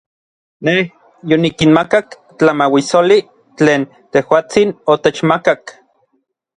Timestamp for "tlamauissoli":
2.39-3.19